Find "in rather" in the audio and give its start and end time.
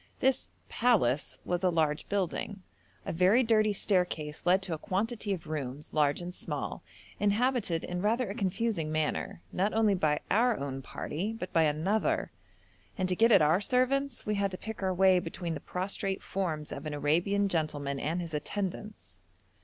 7.83-8.27